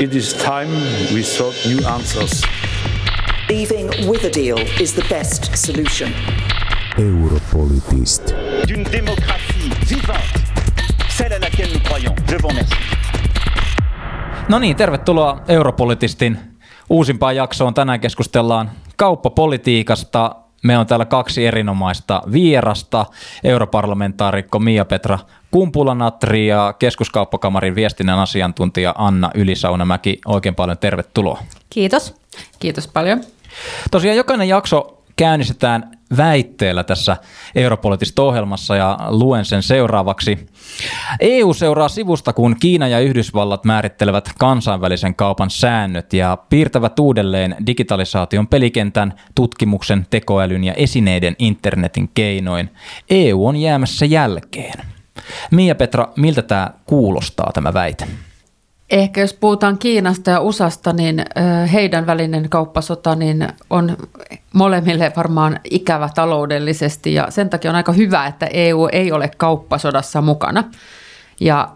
[0.00, 0.68] It is time
[1.12, 2.42] we sought new answers.
[3.48, 6.08] Leaving with a deal is the best solution.
[6.98, 8.32] Europolitist.
[8.68, 10.38] d'une démocratie vivante,
[11.08, 12.14] celle à laquelle nous croyons.
[12.30, 12.74] Je vous remercie.
[14.48, 16.38] No niin, tervetuloa Europolitistin
[16.90, 17.74] uusimpaan jaksoon.
[17.74, 20.36] Tänään keskustellaan kauppapolitiikasta.
[20.62, 23.06] Me on täällä kaksi erinomaista vierasta,
[23.44, 25.18] europarlamentaarikko Mia-Petra
[25.50, 30.20] Kumpulanatri ja keskuskauppakamarin viestinnän asiantuntija Anna Ylisaunamäki.
[30.26, 31.42] Oikein paljon tervetuloa.
[31.70, 32.14] Kiitos.
[32.58, 33.20] Kiitos paljon.
[33.90, 37.16] Tosiaan jokainen jakso käynnistetään väitteellä tässä
[37.54, 40.46] europoliittisessa ohjelmassa ja luen sen seuraavaksi.
[41.20, 48.46] EU seuraa sivusta, kun Kiina ja Yhdysvallat määrittelevät kansainvälisen kaupan säännöt ja piirtävät uudelleen digitalisaation
[48.46, 52.70] pelikentän, tutkimuksen, tekoälyn ja esineiden internetin keinoin.
[53.10, 54.84] EU on jäämässä jälkeen.
[55.50, 58.08] Mia-Petra, miltä tämä kuulostaa tämä väite?
[58.90, 61.24] Ehkä jos puhutaan Kiinasta ja USAsta, niin
[61.72, 63.96] heidän välinen kauppasota niin on
[64.52, 70.20] molemmille varmaan ikävä taloudellisesti ja sen takia on aika hyvä, että EU ei ole kauppasodassa
[70.20, 70.64] mukana.
[71.40, 71.68] Ja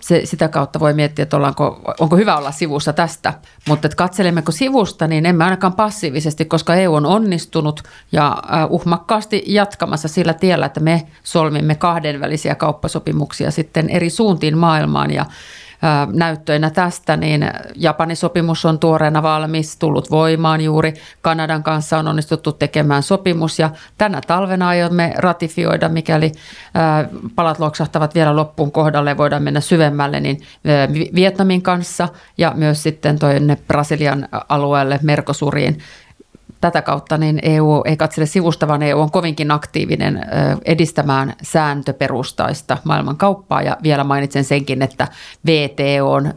[0.00, 3.34] se, sitä kautta voi miettiä, että ollaanko, onko hyvä olla sivussa tästä.
[3.68, 10.08] Mutta että katselemmeko sivusta, niin emme ainakaan passiivisesti, koska EU on onnistunut ja uhmakkaasti jatkamassa
[10.08, 15.10] sillä tiellä, että me solmimme kahdenvälisiä kauppasopimuksia sitten eri suuntiin maailmaan.
[15.10, 15.24] Ja
[16.12, 20.94] näyttöinä tästä, niin Japanin sopimus on tuoreena valmis, tullut voimaan juuri.
[21.22, 26.32] Kanadan kanssa on onnistuttu tekemään sopimus ja tänä talvena aiomme ratifioida, mikäli
[27.34, 30.40] palat loksahtavat vielä loppuun kohdalle voidaan mennä syvemmälle, niin
[31.14, 35.78] Vietnamin kanssa ja myös sitten toinne Brasilian alueelle Mercosuriin
[36.60, 40.26] tätä kautta niin EU ei katsele sivusta, vaan EU on kovinkin aktiivinen
[40.64, 43.62] edistämään sääntöperustaista maailmankauppaa.
[43.62, 45.08] Ja vielä mainitsen senkin, että
[45.46, 46.34] VT on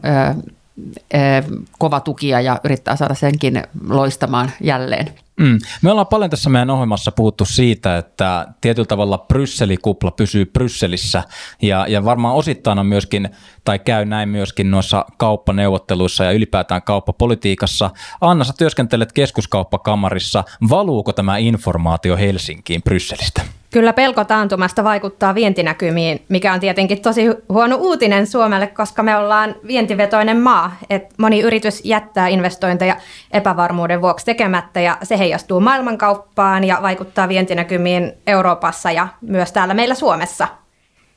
[1.80, 5.10] kova tukija ja yrittää saada senkin loistamaan jälleen.
[5.40, 5.60] Mm.
[5.82, 11.24] Me ollaan paljon tässä meidän ohjelmassa puhuttu siitä, että tietyllä tavalla Brysselikupla pysyy Brysselissä
[11.62, 13.30] ja, ja varmaan osittain on myöskin,
[13.66, 17.90] tai käy näin myöskin noissa kauppaneuvotteluissa ja ylipäätään kauppapolitiikassa.
[18.22, 20.44] Anna, sä työskentelet keskuskauppakamarissa.
[20.70, 23.59] Valuuko tämä informaatio Helsinkiin Brysselistä?
[23.72, 29.56] Kyllä pelko taantumasta vaikuttaa vientinäkymiin, mikä on tietenkin tosi huono uutinen Suomelle, koska me ollaan
[29.68, 30.76] vientivetoinen maa.
[30.90, 32.96] Et moni yritys jättää investointeja
[33.32, 39.96] epävarmuuden vuoksi tekemättä ja se heijastuu maailmankauppaan ja vaikuttaa vientinäkymiin Euroopassa ja myös täällä meillä
[39.96, 40.48] Suomessa.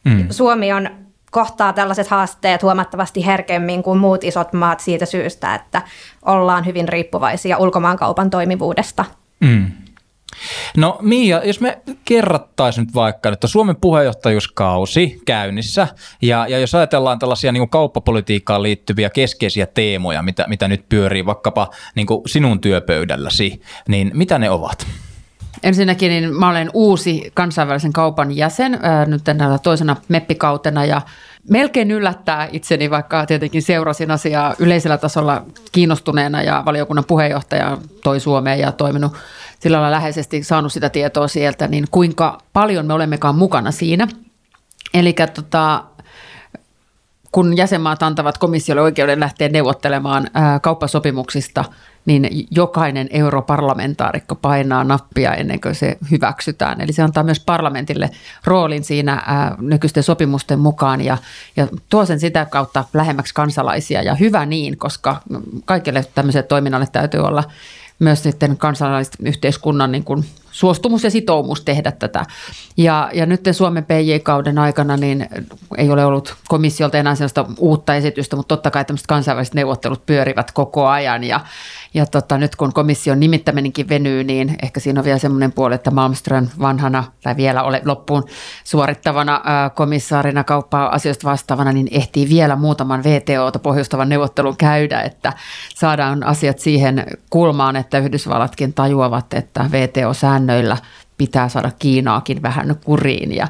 [0.04, 0.26] Mm.
[0.30, 0.90] Suomi on
[1.30, 5.82] kohtaa tällaiset haasteet huomattavasti herkemmin kuin muut isot maat siitä syystä, että
[6.22, 9.04] ollaan hyvin riippuvaisia ulkomaankaupan toimivuudesta.
[9.40, 9.66] Mm.
[10.76, 15.88] No Mia, jos me kerrattaisiin nyt vaikka, että Suomen puheenjohtajuuskausi käynnissä
[16.22, 21.70] ja, ja jos ajatellaan tällaisia niin kauppapolitiikkaan liittyviä keskeisiä teemoja, mitä, mitä nyt pyörii vaikkapa
[21.94, 24.86] niin sinun työpöydälläsi, niin mitä ne ovat?
[25.62, 31.02] Ensinnäkin niin mä olen uusi kansainvälisen kaupan jäsen ää, nyt tänä toisena meppikautena ja
[31.50, 38.58] melkein yllättää itseni, vaikka tietenkin seurasin asiaa yleisellä tasolla kiinnostuneena ja valiokunnan puheenjohtaja toi Suomeen
[38.58, 39.12] ja toiminut
[39.60, 44.08] sillä lailla läheisesti saanut sitä tietoa sieltä, niin kuinka paljon me olemmekaan mukana siinä.
[44.94, 45.84] Eli tota,
[47.32, 50.30] kun jäsenmaat antavat komissiolle oikeuden lähteä neuvottelemaan
[50.62, 51.64] kauppasopimuksista,
[52.06, 56.80] niin jokainen europarlamentaarikko painaa nappia ennen kuin se hyväksytään.
[56.80, 58.10] Eli se antaa myös parlamentille
[58.44, 61.16] roolin siinä ää, nykyisten sopimusten mukaan ja,
[61.56, 64.02] ja tuo sen sitä kautta lähemmäksi kansalaisia.
[64.02, 65.22] Ja hyvä niin, koska
[65.64, 67.44] kaikille tämmöiselle toiminnalle täytyy olla
[67.98, 72.24] myös sitten kansalaisyhteiskunnan niin kuin suostumus ja sitoumus tehdä tätä.
[72.76, 75.28] Ja, ja nyt Suomen PJ-kauden aikana niin
[75.78, 80.52] ei ole ollut komissiolta enää sellaista uutta esitystä, mutta totta kai tämmöiset kansainväliset neuvottelut pyörivät
[80.52, 81.40] koko ajan ja,
[81.94, 85.90] ja tota, nyt kun komission nimittäminenkin venyy, niin ehkä siinä on vielä semmoinen puoli, että
[85.90, 88.24] Malmström vanhana tai vielä ole loppuun
[88.64, 89.42] suorittavana
[89.74, 95.32] komissaarina kauppa-asioista vastaavana, niin ehtii vielä muutaman VTOta pohjustavan neuvottelun käydä, että
[95.74, 100.76] saadaan asiat siihen kulmaan, että Yhdysvallatkin tajuavat, että VTO-säännöillä
[101.18, 103.36] pitää saada Kiinaakin vähän kuriin.
[103.36, 103.48] Ja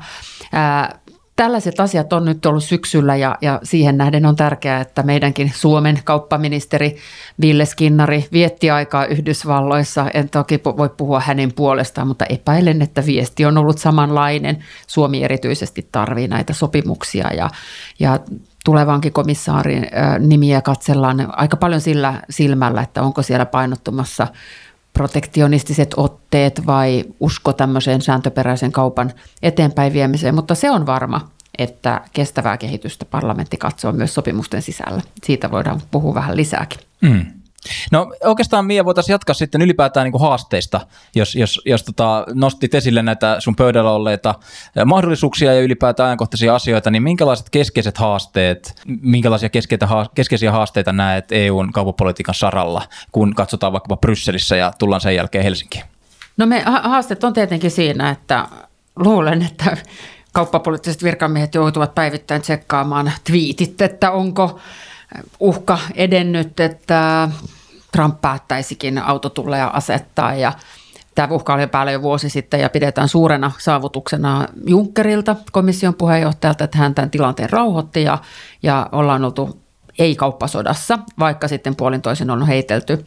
[0.52, 0.98] ää,
[1.42, 6.00] tällaiset asiat on nyt ollut syksyllä ja, ja siihen nähden on tärkeää, että meidänkin Suomen
[6.04, 6.96] kauppaministeri
[7.40, 10.10] Ville Skinnari vietti aikaa Yhdysvalloissa.
[10.14, 14.64] En toki voi puhua hänen puolestaan, mutta epäilen, että viesti on ollut samanlainen.
[14.86, 17.50] Suomi erityisesti tarvii näitä sopimuksia ja,
[17.98, 18.18] ja
[18.64, 19.86] tulevankin komissaarin
[20.18, 24.26] nimiä katsellaan aika paljon sillä silmällä, että onko siellä painottumassa
[24.92, 29.12] protektionistiset otteet vai usko tämmöiseen sääntöperäisen kaupan
[29.42, 31.28] eteenpäin viemiseen, mutta se on varma,
[31.58, 35.02] että kestävää kehitystä parlamentti katsoo myös sopimusten sisällä.
[35.24, 36.80] Siitä voidaan puhua vähän lisääkin.
[37.00, 37.41] Mm.
[37.92, 40.80] No oikeastaan Mia voitaisiin jatkaa sitten ylipäätään niin kuin haasteista,
[41.14, 44.34] jos, jos, jos tota, nostit esille näitä sun pöydällä olleita
[44.84, 49.50] mahdollisuuksia ja ylipäätään ajankohtaisia asioita, niin minkälaiset keskeiset haasteet, minkälaisia
[50.14, 52.82] keskeisiä haasteita näet EUn kaupapolitiikan saralla,
[53.12, 55.84] kun katsotaan vaikkapa Brysselissä ja tullaan sen jälkeen Helsinkiin?
[56.36, 58.48] No me haasteet on tietenkin siinä, että
[58.96, 59.76] luulen, että
[60.32, 64.58] kauppapoliittiset virkamiehet joutuvat päivittäin tsekkaamaan twiitit, että onko
[65.40, 67.28] uhka edennyt, että
[67.92, 70.52] Trump päättäisikin autotulleja asettaa ja
[71.14, 76.78] Tämä uhka oli päällä jo vuosi sitten ja pidetään suurena saavutuksena Junckerilta, komission puheenjohtajalta, että
[76.78, 78.18] hän tämän tilanteen rauhoitti ja,
[78.62, 79.62] ja ollaan oltu
[79.98, 83.04] ei-kauppasodassa, vaikka sitten puolin toisin on heitelty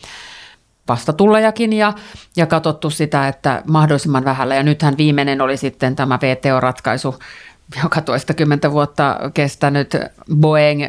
[0.87, 1.93] vastatullejakin ja,
[2.37, 4.55] ja katsottu sitä, että mahdollisimman vähällä.
[4.55, 7.19] Ja nythän viimeinen oli sitten tämä VTO-ratkaisu,
[7.83, 9.95] joka toistakymmentä vuotta kestänyt
[10.35, 10.83] Boeing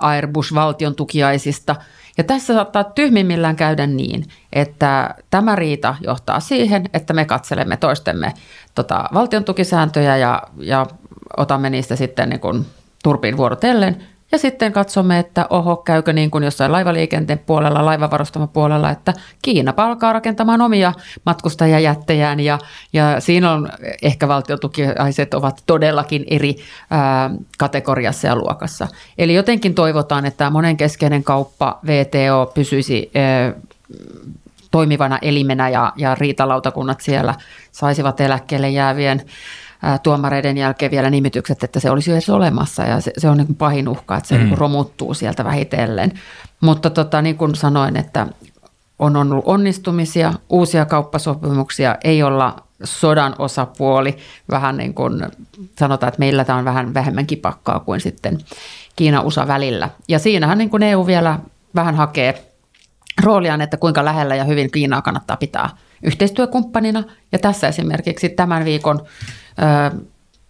[0.00, 1.76] Airbus valtion tukiaisista.
[2.18, 8.32] Ja tässä saattaa tyhmimmillään käydä niin, että tämä riita johtaa siihen, että me katselemme toistemme
[8.74, 10.86] tota, valtion tukisääntöjä ja, ja
[11.36, 12.66] otamme niistä sitten niin kuin
[13.02, 19.12] turpiin vuorotellen ja sitten katsomme, että oho, käykö niin kuin jossain laivaliikenteen puolella, puolella, että
[19.42, 20.92] Kiina palkaa rakentamaan omia
[21.26, 22.58] matkustajajättejään ja,
[22.92, 23.68] ja siinä on
[24.02, 26.56] ehkä valtiotukiaiset ovat todellakin eri
[26.90, 28.88] ää, kategoriassa ja luokassa.
[29.18, 33.54] Eli jotenkin toivotaan, että tämä monenkeskeinen kauppa VTO pysyisi ää,
[34.70, 37.34] toimivana elimenä ja, ja riitalautakunnat siellä
[37.72, 39.22] saisivat eläkkeelle jäävien
[40.02, 43.88] tuomareiden jälkeen vielä nimitykset, että se olisi edes olemassa ja se, se on niin pahin
[43.88, 44.44] uhka, että se mm.
[44.44, 46.12] niin romuttuu sieltä vähitellen.
[46.60, 48.26] Mutta tota, niin kuin sanoin, että
[48.98, 54.16] on ollut onnistumisia, uusia kauppasopimuksia, ei olla sodan osapuoli,
[54.50, 55.26] vähän niin kuin
[55.78, 58.38] sanotaan, että meillä tämä on vähän vähemmän kipakkaa kuin sitten
[58.96, 59.90] Kiina-USA välillä.
[60.08, 61.38] Ja siinähän niin kuin EU vielä
[61.74, 62.50] vähän hakee
[63.22, 65.70] rooliaan, että kuinka lähellä ja hyvin Kiinaa kannattaa pitää
[66.02, 67.04] yhteistyökumppanina.
[67.32, 69.00] Ja tässä esimerkiksi tämän viikon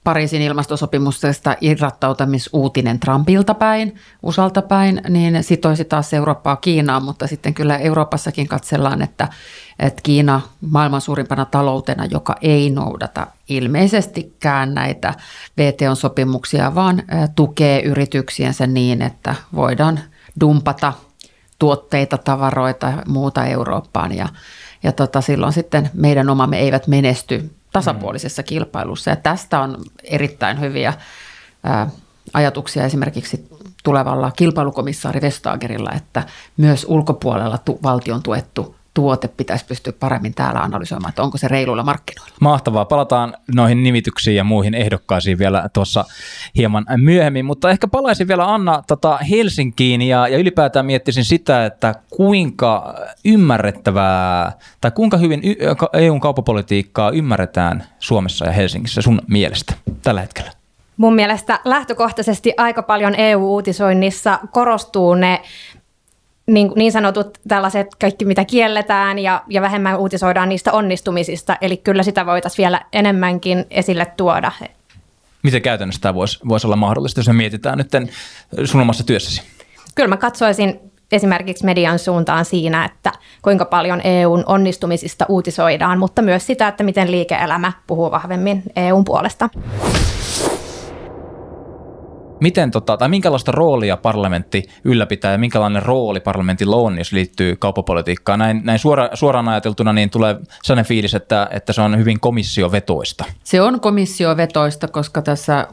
[0.04, 7.78] Pariisin ilmastosopimuksesta irrattautumisuutinen Trumpilta päin, USAlta päin, niin sitoisi taas Eurooppaa Kiinaan, mutta sitten kyllä
[7.78, 9.28] Euroopassakin katsellaan, että,
[9.78, 15.14] että Kiina maailman suurimpana taloutena, joka ei noudata ilmeisestikään näitä
[15.58, 17.02] VTO-sopimuksia, vaan
[17.36, 20.00] tukee yrityksiensä niin, että voidaan
[20.40, 20.92] dumpata
[21.58, 24.16] tuotteita, tavaroita ja muuta Eurooppaan.
[24.16, 24.28] Ja,
[24.82, 29.10] ja tota, silloin sitten meidän omamme eivät menesty tasapuolisessa kilpailussa.
[29.10, 30.94] Ja tästä on erittäin hyviä
[31.64, 31.90] ää,
[32.32, 33.48] ajatuksia esimerkiksi
[33.84, 36.22] tulevalla kilpailukomissaari Vestagerilla, että
[36.56, 41.82] myös ulkopuolella tu- valtion tuettu tuote pitäisi pystyä paremmin täällä analysoimaan, että onko se reiluilla
[41.82, 42.34] markkinoilla.
[42.40, 42.84] Mahtavaa.
[42.84, 46.04] Palataan noihin nimityksiin ja muihin ehdokkaisiin vielä tuossa
[46.56, 51.94] hieman myöhemmin, mutta ehkä palaisin vielä Anna tota Helsinkiin ja, ja ylipäätään miettisin sitä, että
[52.10, 52.94] kuinka
[53.24, 55.42] ymmärrettävää tai kuinka hyvin
[55.92, 60.50] EUn kauppapolitiikkaa ymmärretään Suomessa ja Helsingissä sun mielestä tällä hetkellä?
[60.96, 65.42] Mun mielestä lähtökohtaisesti aika paljon EU-uutisoinnissa korostuu ne
[66.50, 71.56] niin, niin sanotut tällaiset kaikki, mitä kielletään ja, ja vähemmän uutisoidaan niistä onnistumisista.
[71.60, 74.52] Eli kyllä sitä voitaisiin vielä enemmänkin esille tuoda.
[75.42, 77.90] Miten käytännössä tämä voisi, voisi olla mahdollista, jos me mietitään nyt
[78.64, 79.42] sun omassa työssäsi?
[79.94, 80.80] Kyllä mä katsoisin
[81.12, 87.10] esimerkiksi median suuntaan siinä, että kuinka paljon EUn onnistumisista uutisoidaan, mutta myös sitä, että miten
[87.10, 89.48] liike-elämä puhuu vahvemmin EUn puolesta
[92.40, 98.38] miten tota, tai minkälaista roolia parlamentti ylläpitää ja minkälainen rooli parlamentilla on, jos liittyy kauppapolitiikkaan.
[98.38, 103.24] Näin, näin suora, suoraan ajateltuna niin tulee sellainen fiilis, että, että se on hyvin komissiovetoista.
[103.44, 105.66] Se on komissiovetoista, koska tässä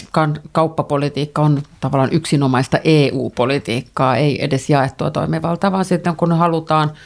[0.51, 6.91] kauppapolitiikka on tavallaan yksinomaista EU-politiikkaa, ei edes jaettua toimivaltaa, vaan sitten kun halutaan–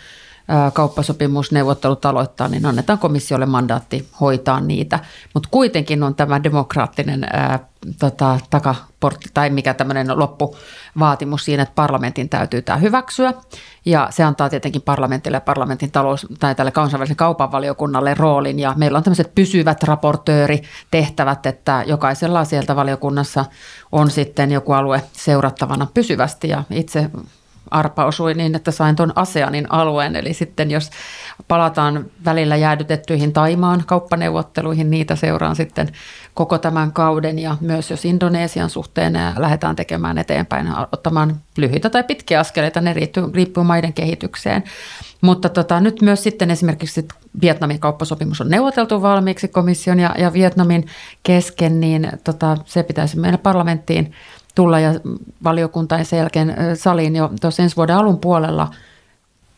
[0.73, 4.99] kauppasopimusneuvottelut aloittaa, niin annetaan komissiolle mandaatti hoitaa niitä.
[5.33, 7.59] Mutta kuitenkin on tämä demokraattinen ää,
[7.99, 13.33] tota, takaportti tai mikä tämmöinen loppuvaatimus siinä, että parlamentin täytyy tämä hyväksyä.
[13.85, 18.59] Ja se antaa tietenkin parlamentille ja parlamentin talous- tai tälle kansainvälisen kaupan valiokunnalle roolin.
[18.59, 23.45] Ja meillä on tämmöiset pysyvät raportööritehtävät, että jokaisella sieltä valiokunnassa
[23.91, 26.49] on sitten joku alue seurattavana pysyvästi.
[26.49, 27.09] Ja itse
[27.71, 30.15] arpa osui niin, että sain tuon ASEANin alueen.
[30.15, 30.89] Eli sitten jos
[31.47, 35.89] palataan välillä jäädytettyihin Taimaan kauppaneuvotteluihin, niitä seuraan sitten
[36.33, 37.39] koko tämän kauden.
[37.39, 43.31] Ja myös jos Indonesian suhteen lähdetään tekemään eteenpäin, ottamaan lyhyitä tai pitkiä askeleita, ne riippuu,
[43.33, 44.63] riippuu maiden kehitykseen.
[45.21, 47.07] Mutta tota, nyt myös sitten esimerkiksi
[47.41, 50.87] Vietnamin kauppasopimus on neuvoteltu valmiiksi komission ja, ja Vietnamin
[51.23, 54.13] kesken, niin tota, se pitäisi meidän parlamenttiin
[54.55, 54.93] tulla ja
[55.43, 58.67] valiokuntaan sen jälkeen saliin jo tuossa ensi vuoden alun puolella–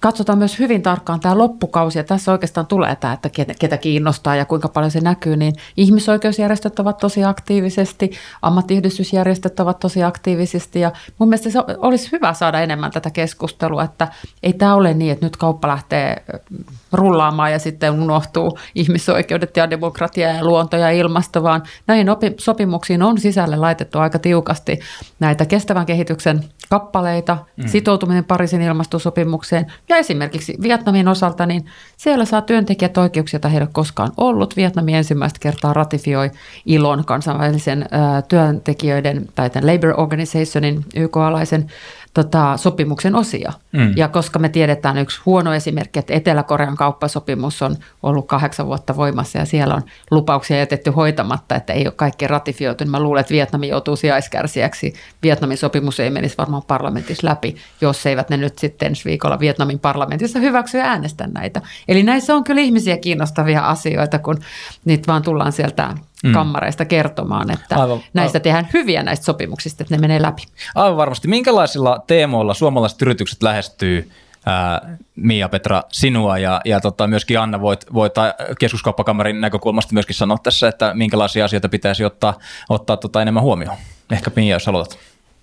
[0.03, 3.29] katsotaan myös hyvin tarkkaan tämä loppukausi, ja tässä oikeastaan tulee tämä, että
[3.59, 10.03] ketä kiinnostaa ja kuinka paljon se näkyy, niin ihmisoikeusjärjestöt ovat tosi aktiivisesti, ammattiyhdistysjärjestöt ovat tosi
[10.03, 14.07] aktiivisesti, ja mun mielestä se olisi hyvä saada enemmän tätä keskustelua, että
[14.43, 16.23] ei tämä ole niin, että nyt kauppa lähtee
[16.91, 22.07] rullaamaan ja sitten unohtuu ihmisoikeudet ja demokratia ja luonto ja ilmasto, vaan näihin
[22.37, 24.79] sopimuksiin on sisälle laitettu aika tiukasti
[25.19, 27.67] näitä kestävän kehityksen kappaleita, mm.
[27.67, 31.65] sitoutuminen Pariisin ilmastosopimukseen ja esimerkiksi Vietnamin osalta, niin
[31.97, 34.55] siellä saa työntekijät oikeuksia, joita heillä koskaan ollut.
[34.55, 36.31] Vietnami ensimmäistä kertaa ratifioi
[36.65, 37.85] ILON kansainvälisen
[38.27, 41.67] työntekijöiden tai tämän Labor Organizationin YK-alaisen
[42.13, 43.53] tota, sopimuksen osia.
[43.71, 43.93] Mm.
[43.95, 49.37] Ja koska me tiedetään yksi huono esimerkki, että Etelä-Korean kauppasopimus on ollut kahdeksan vuotta voimassa
[49.37, 53.33] ja siellä on lupauksia jätetty hoitamatta, että ei ole kaikki ratifioitu, niin mä luulen, että
[53.33, 54.93] Vietnami joutuu sijaiskärsijäksi.
[55.23, 59.79] Vietnamin sopimus ei menisi varmaan parlamentissa läpi, jos eivät ne nyt sitten ensi viikolla Vietnamin
[59.79, 61.61] parlamentissa hyväksy ja äänestä näitä.
[61.87, 64.37] Eli näissä on kyllä ihmisiä kiinnostavia asioita, kun
[64.85, 66.33] niitä vaan tullaan sieltä mm.
[66.33, 68.41] kammareista kertomaan, että aivan, näistä aivan.
[68.41, 70.43] tehdään hyviä näistä sopimuksista, että ne menee läpi.
[70.75, 71.27] Aivan varmasti.
[71.27, 74.11] Minkälaisilla teemoilla suomalaiset yritykset lähestyy
[74.45, 78.13] ää, Mia Petra sinua ja, ja tota, myöskin Anna voit, voit
[78.59, 82.39] keskuskauppakamarin näkökulmasta myöskin sanoa tässä, että minkälaisia asioita pitäisi ottaa,
[82.69, 83.77] ottaa tota enemmän huomioon.
[84.11, 84.97] Ehkä Mia, jos aloitat.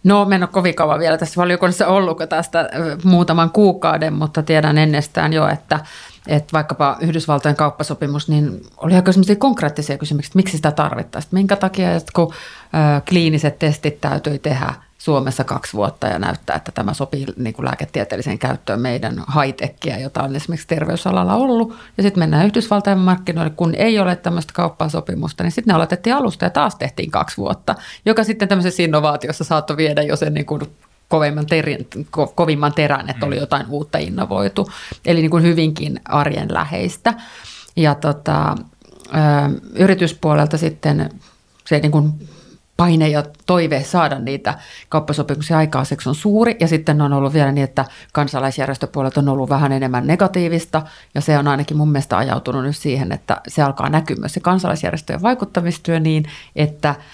[0.05, 2.71] No, mä en ole kovin kauan vielä tässä valiokunnassa ollut tästä
[3.05, 5.81] muutaman kuukauden, mutta tiedän ennestään jo, että
[6.27, 11.31] että vaikkapa Yhdysvaltojen kauppasopimus, niin oli aika sellaisia konkreettisia kysymyksiä, että miksi sitä tarvittaisiin.
[11.33, 12.35] Minkä takia, että kun
[13.09, 18.39] kliiniset testit täytyy tehdä Suomessa kaksi vuotta ja näyttää, että tämä sopii niin kuin lääketieteelliseen
[18.39, 21.77] käyttöön meidän high-techia, jota on esimerkiksi terveysalalla ollut.
[21.97, 26.45] Ja sitten mennään Yhdysvaltojen markkinoille, kun ei ole tämmöistä kauppasopimusta, niin sitten ne aloitettiin alusta
[26.45, 27.75] ja taas tehtiin kaksi vuotta,
[28.07, 30.63] joka sitten tämmöisessä innovaatiossa saattoi viedä jo sen niin kuin
[31.11, 33.41] kovimman, terin, ko, kovimman terän, että oli mm.
[33.41, 34.71] jotain uutta innovoitu.
[35.05, 37.15] Eli niin kuin hyvinkin arjen läheistä.
[37.77, 38.55] Ja tota,
[39.07, 39.17] ö,
[39.75, 41.11] yrityspuolelta sitten
[41.67, 42.29] se niin kuin
[42.77, 46.57] paine ja toive saada niitä kauppasopimuksia aikaiseksi on suuri.
[46.61, 50.83] Ja sitten on ollut vielä niin, että kansalaisjärjestöpuolelta on ollut vähän enemmän negatiivista.
[51.15, 54.41] Ja se on ainakin mun mielestä ajautunut nyt siihen, että se alkaa näkyä myös se
[54.41, 56.25] kansalaisjärjestöjen vaikuttamistyö niin,
[56.57, 56.95] että–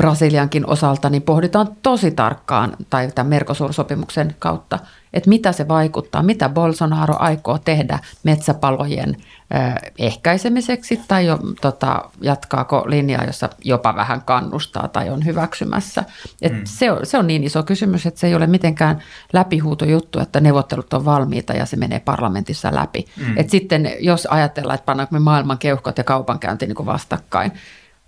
[0.00, 4.78] Brasiliankin osalta, niin pohditaan tosi tarkkaan, tai tämän Mercosur-sopimuksen kautta,
[5.12, 9.16] että mitä se vaikuttaa, mitä Bolsonaro aikoo tehdä metsäpalojen
[9.98, 16.04] ehkäisemiseksi, tai jo, tota, jatkaako linjaa, jossa jopa vähän kannustaa tai on hyväksymässä.
[16.42, 16.60] Et mm.
[16.64, 19.02] se, on, se on niin iso kysymys, että se ei ole mitenkään
[19.32, 23.04] läpihuuto juttu, että neuvottelut on valmiita ja se menee parlamentissa läpi.
[23.16, 23.38] Mm.
[23.38, 27.52] Et sitten jos ajatellaan, että pannaanko me maailman keuhkot ja kaupankäynti niin vastakkain,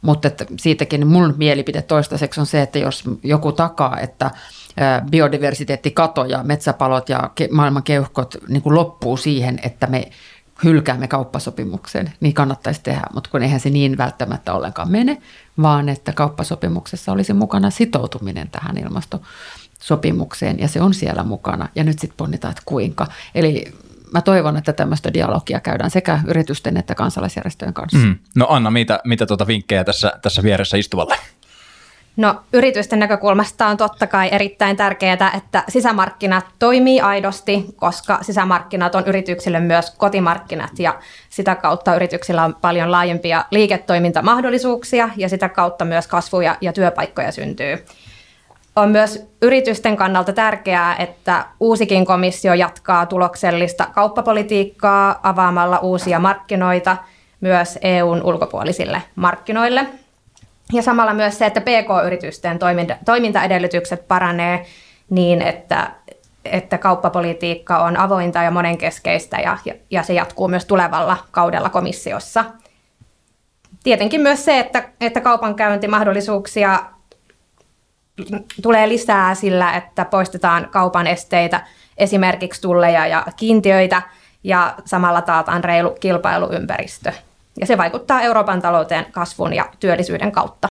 [0.03, 4.31] mutta että siitäkin mun mielipide toistaiseksi on se, että jos joku takaa, että
[5.11, 10.11] biodiversiteettikato ja metsäpalot ja maailman keuhkot niin kuin loppuu siihen, että me
[10.65, 15.23] hylkäämme kauppasopimuksen, niin kannattaisi tehdä, mutta kun eihän se niin välttämättä ollenkaan mene,
[15.63, 21.99] vaan että kauppasopimuksessa olisi mukana sitoutuminen tähän ilmastosopimukseen ja se on siellä mukana ja nyt
[21.99, 23.07] sitten ponnitaan, että kuinka.
[23.35, 23.75] Eli
[24.13, 27.99] mä toivon, että tämmöistä dialogia käydään sekä yritysten että kansalaisjärjestöjen kanssa.
[27.99, 28.19] Mm.
[28.37, 31.17] No Anna, mitä, mitä tuota vinkkejä tässä, tässä vieressä istuvalle?
[32.17, 39.03] No yritysten näkökulmasta on totta kai erittäin tärkeää, että sisämarkkinat toimii aidosti, koska sisämarkkinat on
[39.07, 46.07] yrityksille myös kotimarkkinat ja sitä kautta yrityksillä on paljon laajempia liiketoimintamahdollisuuksia ja sitä kautta myös
[46.07, 47.85] kasvuja ja työpaikkoja syntyy.
[48.77, 56.97] On myös yritysten kannalta tärkeää, että uusikin komissio jatkaa tuloksellista kauppapolitiikkaa avaamalla uusia markkinoita
[57.41, 59.87] myös EUn ulkopuolisille markkinoille.
[60.73, 64.67] Ja samalla myös se, että PK-yritysten toiminta, toimintaedellytykset paranee
[65.11, 65.91] niin, että,
[66.45, 69.59] että kauppapolitiikka on avointa ja monenkeskeistä ja,
[69.91, 72.45] ja se jatkuu myös tulevalla kaudella komissiossa.
[73.85, 76.81] Tietenkin myös se, että, että kaupankäyntimahdollisuuksia
[78.63, 81.67] tulee lisää sillä, että poistetaan kaupan esteitä,
[81.99, 84.03] esimerkiksi tulleja ja kiintiöitä,
[84.45, 87.13] ja samalla taataan reilu kilpailuympäristö.
[87.61, 90.67] Ja se vaikuttaa Euroopan talouteen kasvun ja työllisyyden kautta.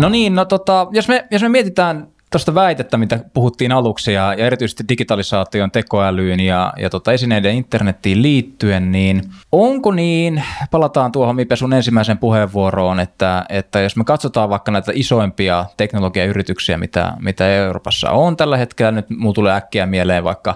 [0.00, 4.34] No niin, no tota, jos me, jos me mietitään tuosta väitettä, mitä puhuttiin aluksi, ja,
[4.34, 9.22] ja erityisesti digitalisaation, tekoälyyn ja, ja tota esineiden internettiin liittyen, niin
[9.52, 14.92] onko niin, palataan tuohon Mipe sun ensimmäisen puheenvuoroon, että, että jos me katsotaan vaikka näitä
[14.94, 20.54] isoimpia teknologiayrityksiä, mitä, mitä Euroopassa on tällä hetkellä, nyt muu tulee äkkiä mieleen vaikka,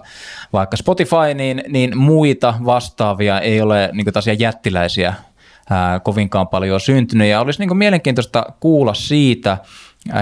[0.52, 5.14] vaikka Spotify, niin, niin muita vastaavia ei ole niin kuin jättiläisiä
[5.70, 9.58] ää, kovinkaan paljon syntynyt, ja olisi niin mielenkiintoista kuulla siitä,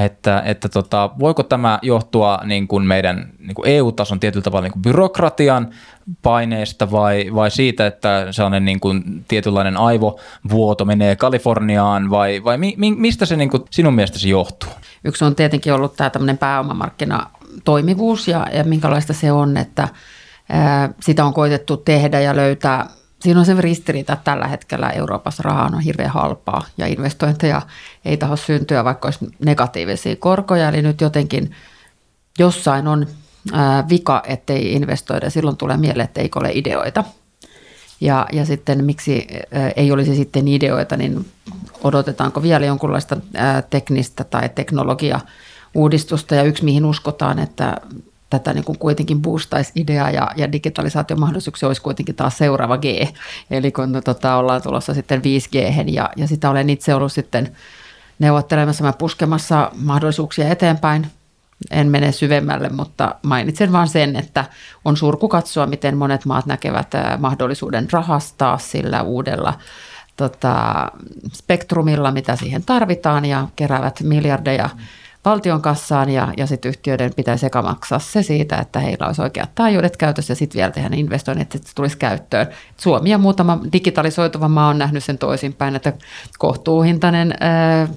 [0.05, 4.73] että, että tota, voiko tämä johtua niin kuin meidän niin kuin EU-tason tietyllä tavalla niin
[4.73, 5.71] kuin byrokratian
[6.23, 12.75] paineesta vai, vai siitä, että sellainen niin kuin tietynlainen aivovuoto menee Kaliforniaan vai, vai mi,
[12.76, 14.71] mistä se niin kuin sinun mielestäsi johtuu?
[15.05, 17.31] Yksi on tietenkin ollut tämä tämmöinen pääomamarkkina
[17.64, 19.88] toimivuus ja, ja minkälaista se on, että
[20.49, 22.87] ää, sitä on koitettu tehdä ja löytää–
[23.25, 27.62] siinä on se ristiriita, että tällä hetkellä Euroopassa raha on hirveän halpaa ja investointeja
[28.04, 30.69] ei taho syntyä, vaikka olisi negatiivisia korkoja.
[30.69, 31.50] Eli nyt jotenkin
[32.38, 33.07] jossain on
[33.90, 35.31] vika, ettei investoida.
[35.31, 37.04] Silloin tulee mieleen, että ole ideoita.
[38.00, 39.26] Ja, ja sitten miksi
[39.76, 41.26] ei olisi sitten ideoita, niin
[41.85, 43.16] odotetaanko vielä jonkunlaista
[43.71, 45.21] teknistä tai teknologia
[45.75, 46.35] uudistusta.
[46.35, 47.76] Ja yksi, mihin uskotaan, että
[48.38, 52.85] tätä niin kuin kuitenkin boostaisi ideaa ja, ja digitalisaation mahdollisuuksia olisi kuitenkin taas seuraava G.
[53.50, 57.57] Eli kun tota, ollaan tulossa sitten 5G ja, ja sitä olen itse ollut sitten
[58.19, 61.07] neuvottelemassa ja puskemassa mahdollisuuksia eteenpäin.
[61.71, 64.45] En mene syvemmälle, mutta mainitsen vain sen, että
[64.85, 69.55] on surku katsoa, miten monet maat näkevät mahdollisuuden rahastaa sillä uudella
[70.17, 70.91] tota,
[71.33, 74.81] spektrumilla, mitä siihen tarvitaan ja keräävät miljardeja mm
[75.25, 79.50] valtion kassaan ja, ja sitten yhtiöiden pitäisi eka maksaa se siitä, että heillä olisi oikeat
[79.54, 82.47] taajuudet käytössä ja sitten vielä tehdä ne investoinnit, että se tulisi käyttöön.
[82.76, 85.93] Suomi ja muutama digitalisoituva maa on nähnyt sen toisinpäin, että
[86.38, 87.88] kohtuuhintainen ää,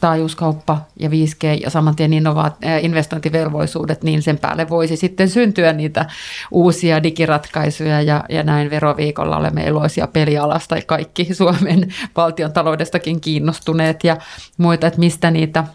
[0.00, 6.06] taajuuskauppa ja 5G ja saman tien innovaat- investointivelvollisuudet, niin sen päälle voisi sitten syntyä niitä
[6.50, 14.04] uusia digiratkaisuja ja, ja näin veroviikolla olemme iloisia pelialasta ja kaikki Suomen valtion taloudestakin kiinnostuneet
[14.04, 14.16] ja
[14.58, 15.64] muita, että mistä niitä–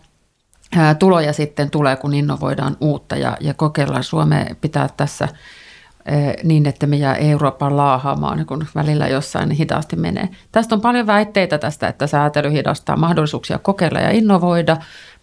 [0.99, 4.03] tuloja sitten tulee, kun innovoidaan uutta ja, ja kokeillaan.
[4.03, 5.27] Suome pitää tässä
[6.43, 10.29] niin, että me jää Euroopan laahaamaan, kun välillä jossain hitaasti menee.
[10.51, 14.77] Tästä on paljon väitteitä tästä, että säätely hidastaa mahdollisuuksia kokeilla ja innovoida,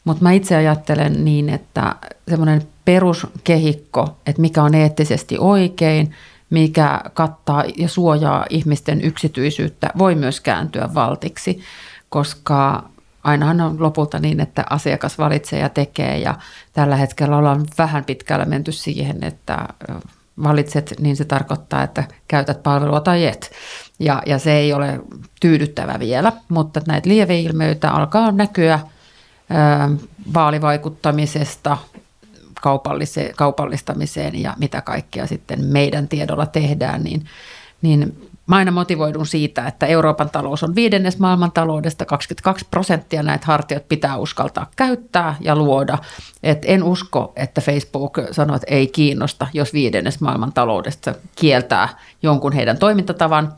[0.04, 1.96] mutta mä itse ajattelen niin, että
[2.28, 6.14] semmoinen peruskehikko, että mikä on eettisesti oikein,
[6.50, 11.60] mikä kattaa ja suojaa ihmisten yksityisyyttä, voi myös kääntyä valtiksi,
[12.08, 12.84] koska
[13.24, 16.34] ainahan on lopulta niin, että asiakas valitsee ja tekee ja
[16.72, 19.68] tällä hetkellä ollaan vähän pitkällä menty siihen, että
[20.42, 23.52] valitset, niin se tarkoittaa, että käytät palvelua tai et.
[23.98, 25.00] Ja, ja se ei ole
[25.40, 28.80] tyydyttävä vielä, mutta näitä lieveilmiöitä alkaa näkyä
[30.34, 31.78] vaalivaikuttamisesta
[33.36, 37.26] kaupallistamiseen ja mitä kaikkea sitten meidän tiedolla tehdään, niin,
[37.82, 43.88] niin Mä aina motivoidun siitä, että Euroopan talous on viidennes maailmantaloudesta, 22 prosenttia näitä hartiot
[43.88, 45.98] pitää uskaltaa käyttää ja luoda.
[46.42, 51.88] Et en usko, että Facebook sanoo, että ei kiinnosta, jos viidennes maailmantaloudesta kieltää
[52.22, 53.52] jonkun heidän toimintatavan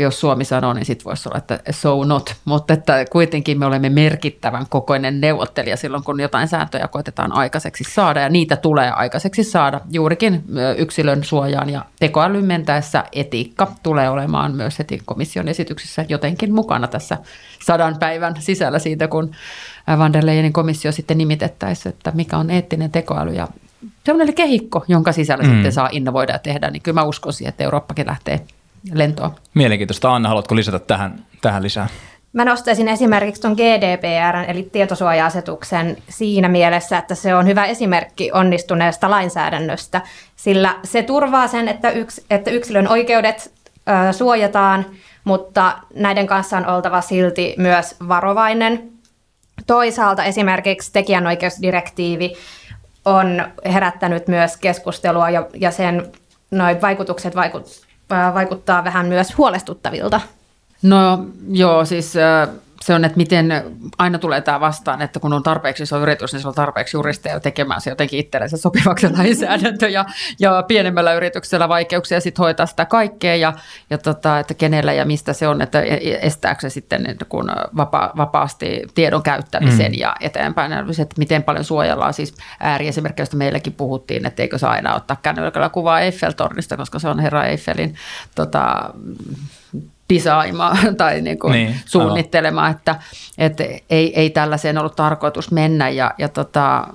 [0.00, 3.88] jos Suomi sanoo, niin sitten voisi olla, että so not, mutta että kuitenkin me olemme
[3.88, 9.80] merkittävän kokoinen neuvottelija silloin, kun jotain sääntöjä koitetaan aikaiseksi saada, ja niitä tulee aikaiseksi saada
[9.90, 10.44] juurikin
[10.76, 13.04] yksilön suojaan, ja tekoälyn mentäessä.
[13.12, 17.18] Etiikka tulee olemaan myös heti komission esityksissä jotenkin mukana tässä
[17.64, 19.30] sadan päivän sisällä siitä, kun
[19.98, 23.48] Van der Leyenin komissio sitten nimitettäisiin, että mikä on eettinen tekoäly, ja
[24.04, 25.50] sellainen kehikko, jonka sisällä mm.
[25.50, 28.40] sitten saa innovoida ja tehdä, niin kyllä mä uskoisin, että Eurooppakin lähtee
[28.92, 29.34] lentoa.
[29.54, 30.14] Mielenkiintoista.
[30.14, 31.88] Anna, haluatko lisätä tähän, tähän lisää?
[32.32, 39.10] Mä nostaisin esimerkiksi tuon GDPR, eli tietosuoja-asetuksen siinä mielessä, että se on hyvä esimerkki onnistuneesta
[39.10, 40.00] lainsäädännöstä,
[40.36, 43.52] sillä se turvaa sen, että, yks, että yksilön oikeudet
[44.08, 44.86] ö, suojataan,
[45.24, 48.90] mutta näiden kanssa on oltava silti myös varovainen.
[49.66, 52.32] Toisaalta esimerkiksi tekijänoikeusdirektiivi
[53.04, 56.12] on herättänyt myös keskustelua ja, ja sen
[56.50, 60.20] noin vaikutukset vaikut, vaikuttaa vähän myös huolestuttavilta.
[60.82, 62.14] No joo, siis
[62.84, 63.50] se on, että miten
[63.98, 67.40] aina tulee tämä vastaan, että kun on tarpeeksi iso yritys, niin se on tarpeeksi juristeja
[67.40, 70.04] tekemään se jotenkin itsellensä sopivaksi lainsäädäntö ja,
[70.38, 73.52] ja pienemmällä yrityksellä vaikeuksia sitten hoitaa sitä kaikkea ja,
[73.90, 77.52] ja tota, että kenellä ja mistä se on, että e, e, estääkö se sitten kun
[77.76, 79.98] vapa, vapaasti tiedon käyttämisen mm.
[79.98, 84.94] ja eteenpäin, että miten paljon suojellaan siis ääriesimerkkejä, joista meilläkin puhuttiin, että eikö saa aina
[84.94, 87.94] ottaa kännykällä kuvaa Eiffeltornista, koska se on herra Eiffelin
[88.34, 88.90] tota,
[90.08, 92.94] disaimaa tai niin kuin niin, suunnittelemaan, että,
[93.38, 95.88] että ei, ei tällaiseen ollut tarkoitus mennä.
[95.88, 96.86] Ja, ja tota,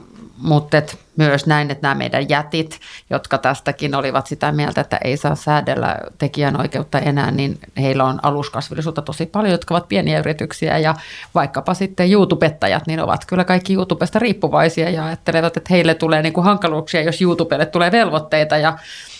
[0.42, 5.18] mutta et myös näin, että nämä meidän jätit, jotka tästäkin olivat sitä mieltä, että ei
[5.18, 10.78] saa säädellä tekijänoikeutta enää, niin heillä on aluskasvillisuutta tosi paljon, jotka ovat pieniä yrityksiä.
[10.78, 10.96] Ja
[11.36, 16.34] vaikkapa sitten YouTubettajat, niin ovat kyllä kaikki YouTubesta riippuvaisia ja ajattelevat, että heille tulee niin
[16.34, 18.58] kuin hankaluuksia, jos YouTubelle tulee velvoitteita.
[18.58, 18.78] Ja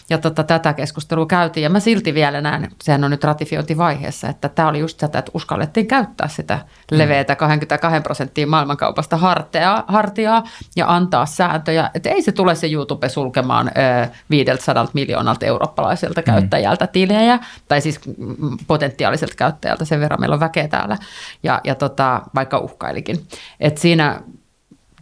[0.10, 1.64] ja tota, tätä keskustelua käytiin.
[1.64, 5.32] Ja mä silti vielä näen, sehän on nyt ratifiointivaiheessa, että tämä oli just tätä, että
[5.34, 6.60] uskallettiin käyttää sitä
[6.92, 10.44] leveätä 22 prosenttia maailmankaupasta hartiaa, hartiaa
[10.76, 11.92] ja antaa sääntöjä.
[11.94, 13.72] Että ei se tule se YouTube sulkemaan
[14.04, 20.40] ö, 500 miljoonalta eurooppalaiselta käyttäjältä tilejä, tai siis mm, potentiaaliselta käyttäjältä, sen verran meillä on
[20.40, 20.98] väkeä täällä,
[21.44, 23.28] ja, ja tota, vaikka uhkailikin.
[23.60, 24.22] Et siinä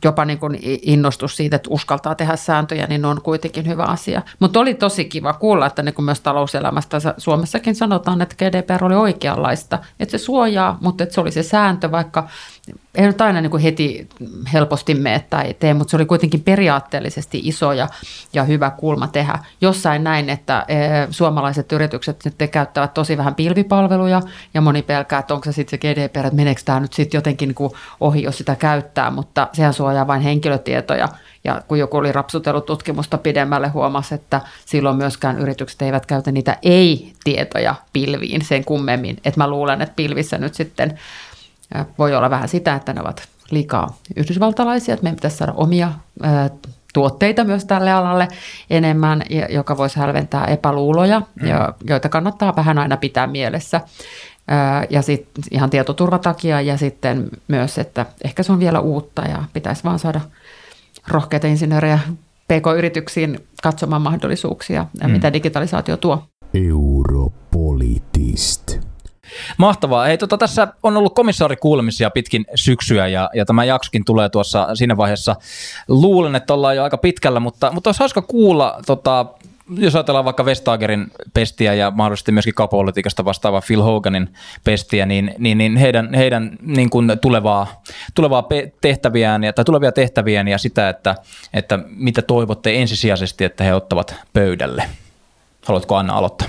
[0.03, 4.21] jopa niin kuin innostus siitä, että uskaltaa tehdä sääntöjä, niin on kuitenkin hyvä asia.
[4.39, 8.95] Mutta oli tosi kiva kuulla, että niin kuin myös talouselämästä Suomessakin sanotaan, että GDPR oli
[8.95, 12.27] oikeanlaista, että se suojaa, mutta että se oli se sääntö, vaikka
[12.95, 14.09] ei nyt aina niin kuin heti
[14.53, 17.87] helposti mene tai tee, mutta se oli kuitenkin periaatteellisesti iso ja,
[18.33, 19.39] ja hyvä kulma tehdä.
[19.61, 20.77] Jossain näin, että e,
[21.11, 24.21] suomalaiset yritykset nyt käyttävät tosi vähän pilvipalveluja
[24.53, 27.47] ja moni pelkää, että onko se sitten se GDPR, että meneekö tämä nyt sitten jotenkin
[27.47, 31.09] niin kuin ohi, jos sitä käyttää, mutta sehän suojaa vain henkilötietoja.
[31.43, 36.57] Ja kun joku oli rapsutellut tutkimusta pidemmälle, huomasi, että silloin myöskään yritykset eivät käytä niitä
[36.61, 39.17] ei-tietoja pilviin sen kummemmin.
[39.25, 40.99] Että mä luulen, että pilvissä nyt sitten
[41.97, 45.91] voi olla vähän sitä, että ne ovat liikaa yhdysvaltalaisia, että meidän pitäisi saada omia
[46.93, 48.27] tuotteita myös tälle alalle
[48.69, 51.47] enemmän, joka voisi hälventää epäluuloja, mm.
[51.87, 53.81] joita kannattaa vähän aina pitää mielessä.
[54.89, 59.43] Ja sitten ihan tietoturva takia ja sitten myös, että ehkä se on vielä uutta ja
[59.53, 60.21] pitäisi vaan saada
[61.07, 61.99] rohkeita insinöörejä
[62.47, 65.11] PK-yrityksiin katsomaan mahdollisuuksia, mm.
[65.11, 66.23] mitä digitalisaatio tuo.
[66.53, 68.86] Europolitist.
[69.57, 70.05] Mahtavaa.
[70.05, 74.97] Hei, tota, tässä on ollut komissaarikuulemisia pitkin syksyä ja, ja tämä jaksokin tulee tuossa siinä
[74.97, 75.35] vaiheessa.
[75.87, 79.25] Luulen, että ollaan jo aika pitkällä, mutta, mutta olisi hauska kuulla, tota,
[79.77, 84.29] jos ajatellaan vaikka Vestagerin pestiä ja mahdollisesti myöskin kapolitiikasta vastaava Phil Hoganin
[84.63, 87.81] pestiä, niin, niin, niin heidän, heidän niin kuin tulevaa,
[88.15, 88.47] tulevaa
[88.81, 91.15] tehtäviään ja, tai tulevia tehtäviään ja sitä, että,
[91.53, 94.83] että mitä toivotte ensisijaisesti, että he ottavat pöydälle.
[95.65, 96.47] Haluatko Anna aloittaa?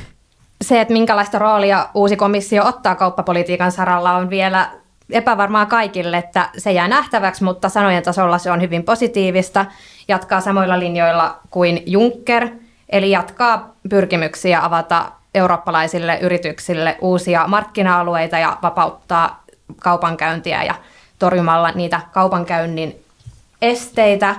[0.65, 4.69] Se, että minkälaista roolia uusi komissio ottaa kauppapolitiikan saralla on vielä
[5.11, 9.67] epävarmaa kaikille, että se jää nähtäväksi, mutta sanojen tasolla se on hyvin positiivista.
[10.09, 12.49] Jatkaa samoilla linjoilla kuin Juncker,
[12.89, 19.43] eli jatkaa pyrkimyksiä avata eurooppalaisille yrityksille uusia markkina-alueita ja vapauttaa
[19.77, 20.75] kaupankäyntiä ja
[21.19, 23.05] torjumalla niitä kaupankäynnin
[23.63, 24.37] esteitä.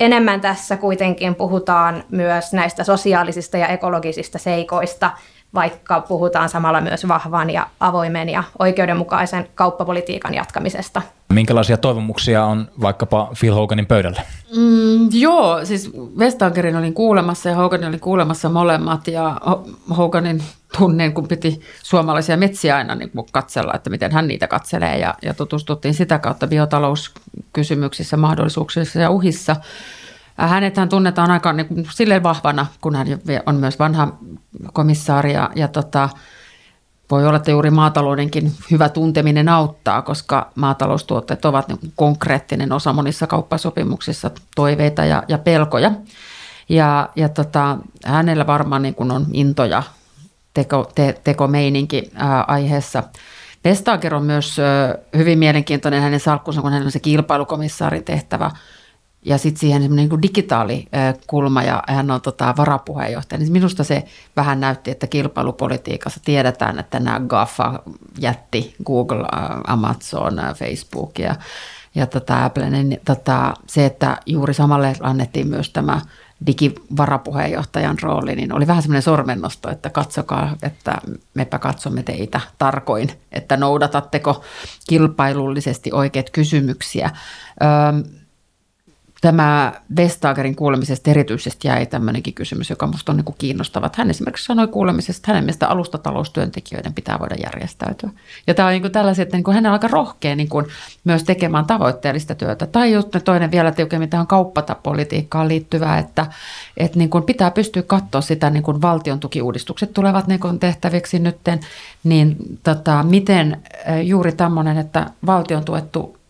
[0.00, 5.10] Enemmän tässä kuitenkin puhutaan myös näistä sosiaalisista ja ekologisista seikoista,
[5.54, 11.02] vaikka puhutaan samalla myös vahvan ja avoimen ja oikeudenmukaisen kauppapolitiikan jatkamisesta.
[11.32, 14.22] Minkälaisia toivomuksia on vaikkapa Phil Hoganin pöydälle?
[14.56, 19.40] Mm, joo, siis Vestagerin olin kuulemassa ja Hoganin oli kuulemassa molemmat ja
[19.96, 20.42] Hoganin
[20.78, 25.34] tunnen, kun piti suomalaisia metsiä aina niin katsella, että miten hän niitä katselee ja, ja
[25.34, 29.56] tutustuttiin sitä kautta biotalouskysymyksissä, mahdollisuuksissa ja uhissa.
[30.36, 33.06] Hänethän tunnetaan aika niin kuin, sille vahvana, kun hän
[33.46, 34.18] on myös vanha
[34.72, 36.08] komissaari ja, ja tota,
[37.10, 43.26] voi olla, että juuri maataloudenkin hyvä tunteminen auttaa, koska maataloustuotteet ovat niin konkreettinen osa monissa
[43.26, 45.92] kauppasopimuksissa toiveita ja, ja pelkoja.
[46.68, 49.62] Ja, ja tota, hänellä varmaan niin on into
[50.54, 53.02] teko, te, tekomeininki ää, aiheessa.
[53.64, 58.50] Vestager on myös ö, hyvin mielenkiintoinen hänen salkkunsa, kun hän on se kilpailukomissaarin tehtävä–
[59.24, 63.38] ja sitten siihen semmoinen niin digitaalikulma ja hän on tota varapuheenjohtaja.
[63.38, 64.04] Niin minusta se
[64.36, 67.82] vähän näytti, että kilpailupolitiikassa tiedetään, että nämä GAFA
[68.18, 69.26] jätti, Google,
[69.66, 71.34] Amazon, Facebook ja,
[71.94, 76.00] ja tota Apple, niin tota, se, että juuri samalle annettiin myös tämä
[76.46, 80.98] digivarapuheenjohtajan rooli, niin oli vähän semmoinen sormennosto, että katsokaa, että
[81.34, 84.44] mepä katsomme teitä tarkoin, että noudatatteko
[84.88, 87.10] kilpailullisesti oikeat kysymyksiä.
[87.62, 88.21] Öö,
[89.22, 93.90] Tämä Vestagerin kuulemisesta erityisesti jäi tämmöinenkin kysymys, joka minusta on niin kiinnostava.
[93.94, 98.10] Hän esimerkiksi sanoi kuulemisesta, että hänen mielestä alustataloustyöntekijöiden pitää voida järjestäytyä.
[98.46, 100.66] Ja tämä on niin tällaiset, että niin kuin hän on aika rohkea niin kuin
[101.04, 102.66] myös tekemään tavoitteellista työtä.
[102.66, 106.26] Tai just toinen vielä tiukemmin tähän kauppatapolitiikkaan liittyvää, että,
[106.76, 111.18] että niin kuin pitää pystyä katsoa sitä, niin kuin valtion tukiuudistukset tulevat niin kuin tehtäviksi
[111.18, 111.60] nytten,
[112.04, 113.62] niin tota, miten
[114.02, 116.21] juuri tämmöinen, että valtion tuettu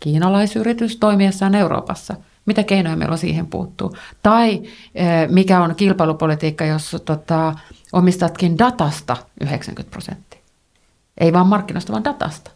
[0.00, 2.14] kiinalaisyritys toimiessaan Euroopassa.
[2.46, 3.96] Mitä keinoja meillä on siihen puuttuu?
[4.22, 4.62] Tai
[4.94, 7.54] eh, mikä on kilpailupolitiikka, jos tota,
[7.92, 10.40] omistatkin datasta 90 prosenttia?
[11.18, 12.50] Ei vaan markkinoista, vaan datasta.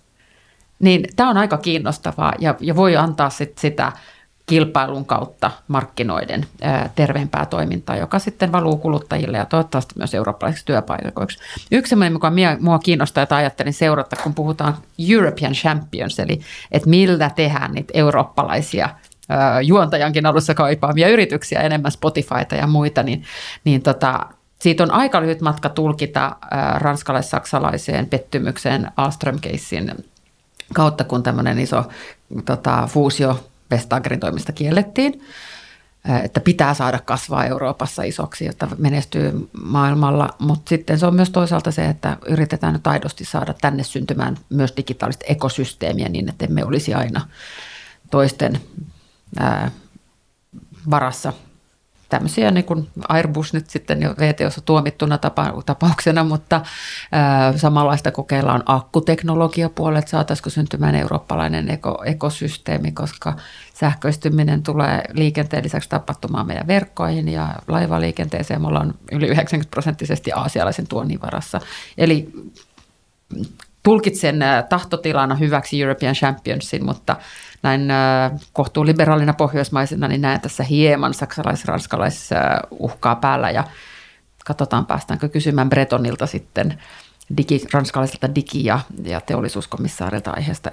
[0.78, 3.92] Niin tämä on aika kiinnostavaa ja, ja voi antaa sit sitä
[4.50, 11.38] kilpailun kautta markkinoiden ää, terveempää toimintaa, joka sitten valuu kuluttajille ja toivottavasti myös eurooppalaisiksi työpaikoiksi.
[11.70, 14.76] Yksi sellainen, mikä mua kiinnostaa, että ajattelin seurata, kun puhutaan
[15.10, 16.40] European Champions, eli
[16.72, 18.88] että millä tehdään niitä eurooppalaisia
[19.62, 23.24] juontajankin alussa kaipaamia yrityksiä, enemmän Spotifyta ja muita, niin,
[23.64, 24.20] niin tota,
[24.58, 26.36] siitä on aika lyhyt matka tulkita
[26.74, 30.04] ranskalais-saksalaiseen pettymykseen Alström-keissin
[30.74, 31.84] kautta, kun tämmöinen iso
[32.44, 35.22] tota, fuusio Vestagerin toimista kiellettiin,
[36.22, 41.70] että pitää saada kasvaa Euroopassa isoksi, jotta menestyy maailmalla, mutta sitten se on myös toisaalta
[41.70, 46.94] se, että yritetään nyt aidosti saada tänne syntymään myös digitaalista ekosysteemiä niin, että emme olisi
[46.94, 47.28] aina
[48.10, 48.60] toisten
[49.38, 49.70] ää,
[50.90, 51.32] varassa
[52.10, 56.60] tämmöisiä niin kuin Airbus nyt sitten jo VTOssa tuomittuna tapa, tapauksena, mutta
[57.12, 63.36] ää, samanlaista kokeillaan akkuteknologiapuolella, että saataisiko syntymään eurooppalainen eko, ekosysteemi, koska
[63.74, 68.60] sähköistyminen tulee liikenteen lisäksi tapahtumaan meidän verkkoihin ja laivaliikenteeseen.
[68.60, 71.60] Me ollaan yli 90 prosenttisesti aasialaisen tuonnin varassa.
[71.98, 72.32] Eli
[73.82, 77.16] tulkitsen tahtotilana hyväksi European Championsin, mutta
[77.62, 77.88] näin
[78.52, 82.30] kohtuuliberaalina pohjoismaisena, niin näen tässä hieman saksalais-ranskalais
[82.70, 83.64] uhkaa päällä ja
[84.44, 86.82] katsotaan päästäänkö kysymään Bretonilta sitten
[87.36, 90.70] digi, ranskalaiselta digi- ja, ja teollisuuskomissaarilta aiheesta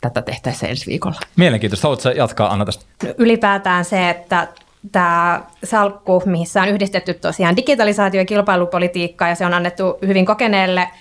[0.00, 1.20] tätä tehtäessä ensi viikolla.
[1.36, 1.88] Mielenkiintoista.
[1.88, 2.84] Haluatko jatkaa Anna tästä?
[3.18, 4.48] Ylipäätään se, että
[4.92, 10.88] tämä salkku, missä on yhdistetty tosiaan digitalisaatio- ja kilpailupolitiikka ja se on annettu hyvin kokeneelle–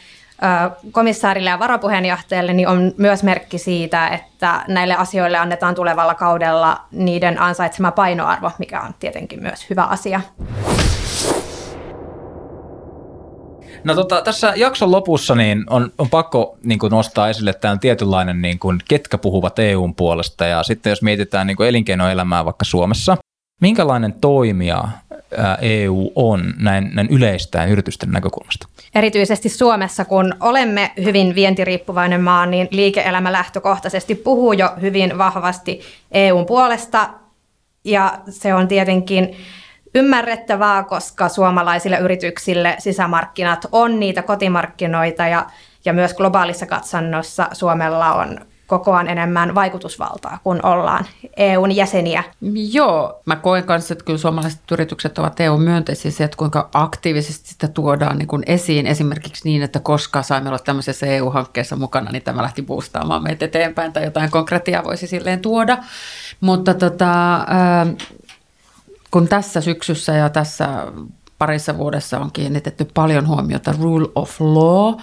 [0.91, 7.41] komissaarille ja varapuheenjohtajalle, niin on myös merkki siitä, että näille asioille annetaan tulevalla kaudella niiden
[7.41, 10.21] ansaitsema painoarvo, mikä on tietenkin myös hyvä asia.
[13.83, 18.41] No tota, tässä jakson lopussa niin on, on pakko niin kuin nostaa esille tämä tietynlainen,
[18.41, 23.17] niin kuin, ketkä puhuvat EUn puolesta ja sitten jos mietitään niin kuin elinkeinoelämää vaikka Suomessa,
[23.61, 24.87] minkälainen toimija
[25.61, 28.67] EU on näin, näin yleistään yritysten näkökulmasta?
[28.95, 36.45] Erityisesti Suomessa, kun olemme hyvin vientiriippuvainen maa, niin liike-elämä lähtökohtaisesti puhuu jo hyvin vahvasti EUn
[36.45, 37.09] puolesta.
[37.83, 39.35] Ja se on tietenkin
[39.95, 45.45] ymmärrettävää, koska suomalaisille yrityksille sisämarkkinat on niitä kotimarkkinoita ja,
[45.85, 51.05] ja myös globaalissa katsannossa Suomella on kokoaan enemmän vaikutusvaltaa, kun ollaan
[51.37, 52.23] EUn jäseniä.
[52.71, 57.67] Joo, mä koen kanssa, että kyllä suomalaiset yritykset ovat EU-myönteisiä se, että kuinka aktiivisesti sitä
[57.67, 58.87] tuodaan niin kuin esiin.
[58.87, 63.93] Esimerkiksi niin, että koska saimme olla tämmöisessä EU-hankkeessa mukana, niin tämä lähti boostaamaan meitä eteenpäin
[63.93, 65.77] tai jotain konkretiaa voisi silleen tuoda.
[66.41, 67.39] Mutta tota,
[69.11, 70.67] kun tässä syksyssä ja tässä
[71.37, 74.95] parissa vuodessa on kiinnitetty paljon huomiota rule of law,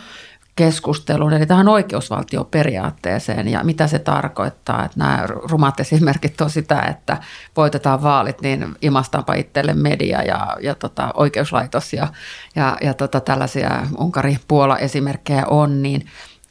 [0.57, 4.85] keskusteluun, eli tähän oikeusvaltioperiaatteeseen ja mitä se tarkoittaa.
[4.85, 7.17] Että nämä rumat esimerkit on sitä, että
[7.57, 12.09] voitetaan vaalit, niin imastaanpa itselle media ja, ja tota, oikeuslaitos ja,
[12.57, 16.07] ja, ja tota, tällaisia Unkari-Puola-esimerkkejä on, niin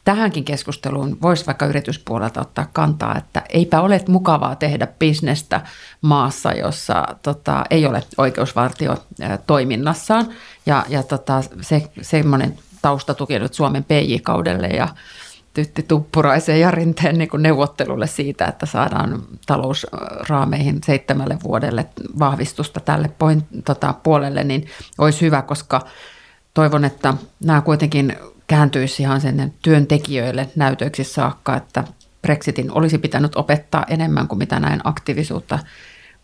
[0.05, 5.61] tähänkin keskusteluun voisi vaikka yrityspuolelta ottaa kantaa, että eipä ole mukavaa tehdä bisnestä
[6.01, 8.97] maassa, jossa tota, ei ole oikeusvaltio
[9.47, 10.27] toiminnassaan.
[10.65, 14.87] Ja, ja tota, se, semmoinen taustatuki nyt Suomen PJ-kaudelle ja
[15.53, 21.85] Tytti Tuppuraisen ja Rinteen niin neuvottelulle siitä, että saadaan talousraameihin seitsemälle vuodelle
[22.19, 24.67] vahvistusta tälle point, tota, puolelle, niin
[24.97, 25.81] olisi hyvä, koska
[26.53, 27.13] toivon, että
[27.45, 28.17] nämä kuitenkin
[28.47, 31.83] kääntyisi ihan sen työntekijöille näytöiksi saakka, että
[32.21, 35.59] Brexitin olisi pitänyt opettaa enemmän kuin mitä näin aktiivisuutta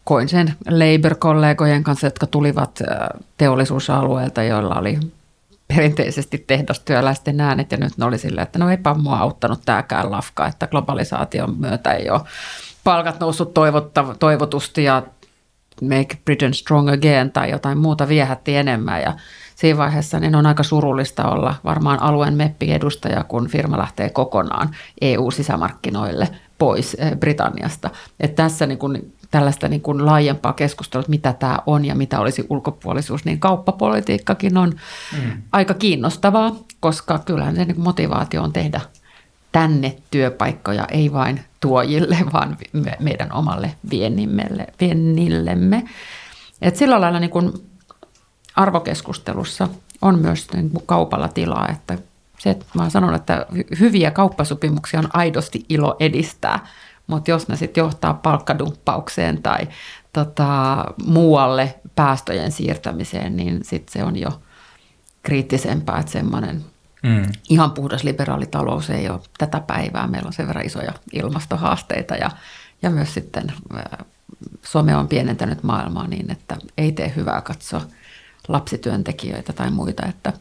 [0.04, 2.80] koin sen Labour-kollegojen kanssa, jotka tulivat
[3.38, 5.00] teollisuusalueelta, joilla oli
[5.76, 10.48] perinteisesti tehdastyöläisten äänet ja nyt ne oli silleen, että no eipä mua auttanut tämäkään lafka,
[10.48, 12.22] että globalisaation myötä ei ole
[12.84, 13.54] palkat noussut
[14.20, 15.04] toivotusti ja
[15.82, 19.14] Make Britain Strong Again tai jotain muuta viehätti enemmän ja
[19.56, 24.70] siinä vaiheessa niin on aika surullista olla varmaan alueen meppi-edustaja, kun firma lähtee kokonaan
[25.02, 27.90] EU-sisämarkkinoille pois eh, Britanniasta.
[28.20, 32.20] että tässä niin kuin tällaista niin kuin laajempaa keskustelua, että mitä tämä on ja mitä
[32.20, 34.74] olisi ulkopuolisuus, niin kauppapolitiikkakin on
[35.14, 35.42] mm.
[35.52, 38.82] aika kiinnostavaa, koska kyllähän se niin motivaatio on tehdä
[39.52, 43.76] tänne työpaikkoja, ei vain tuojille, vaan me, meidän omalle
[44.80, 45.84] viennillemme.
[46.62, 47.52] Et sillä lailla niin kuin
[48.56, 49.70] arvokeskustelussa
[50.02, 51.98] on myös niin kuin kaupalla tilaa, että
[52.40, 53.46] se, että mä sanon, että
[53.80, 56.60] hyviä kauppasopimuksia on aidosti ilo edistää–
[57.10, 59.68] mutta jos ne sitten johtaa palkkadumppaukseen tai
[60.14, 64.42] tota, muualle päästöjen siirtämiseen, niin sitten se on jo
[65.24, 66.66] kriittisempää, että semmoinen
[67.04, 67.26] mm.
[67.50, 70.08] ihan puhdas liberaali talous ei ole tätä päivää.
[70.08, 72.32] Meillä on sen verran isoja ilmastohaasteita ja,
[72.82, 74.06] ja myös sitten ää,
[74.62, 77.82] some on pienentänyt maailmaa niin, että ei tee hyvää katsoa
[78.48, 80.34] lapsityöntekijöitä tai muita, että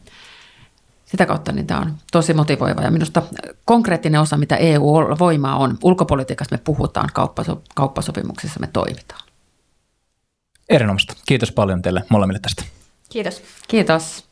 [1.11, 3.21] sitä kautta niin tämä on tosi motivoiva ja minusta
[3.65, 5.77] konkreettinen osa, mitä EU-voimaa on.
[5.83, 9.21] Ulkopolitiikassa me puhutaan, kauppaso- kauppasopimuksissa me toimitaan.
[10.69, 11.13] Erinomaista.
[11.27, 12.63] Kiitos paljon teille molemmille tästä.
[13.09, 13.41] Kiitos.
[13.67, 14.28] Kiitos.